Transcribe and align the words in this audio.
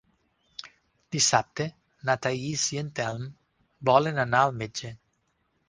Dissabte 1.15 1.67
na 2.09 2.17
Thaís 2.25 2.65
i 2.77 2.81
en 2.83 2.91
Telm 3.01 3.29
volen 3.93 4.21
anar 4.27 4.43
al 4.49 4.59
metge. 4.65 4.97